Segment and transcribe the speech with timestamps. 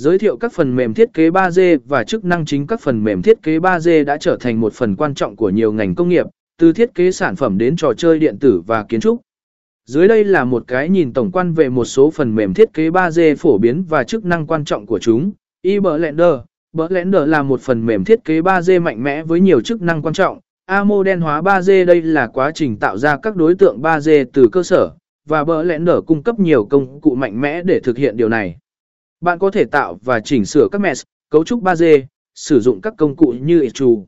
[0.00, 3.22] Giới thiệu các phần mềm thiết kế 3D và chức năng chính các phần mềm
[3.22, 6.26] thiết kế 3D đã trở thành một phần quan trọng của nhiều ngành công nghiệp,
[6.58, 9.20] từ thiết kế sản phẩm đến trò chơi điện tử và kiến trúc.
[9.86, 12.90] Dưới đây là một cái nhìn tổng quan về một số phần mềm thiết kế
[12.90, 15.32] 3D phổ biến và chức năng quan trọng của chúng.
[15.62, 16.34] eBlender
[16.72, 20.14] Blender là một phần mềm thiết kế 3D mạnh mẽ với nhiều chức năng quan
[20.14, 20.38] trọng.
[20.66, 24.62] AMO hóa 3D đây là quá trình tạo ra các đối tượng 3D từ cơ
[24.62, 24.90] sở,
[25.28, 28.56] và Blender cung cấp nhiều công cụ mạnh mẽ để thực hiện điều này.
[29.24, 32.02] Bạn có thể tạo và chỉnh sửa các mesh, cấu trúc 3D,
[32.34, 34.02] sử dụng các công cụ như Extrude,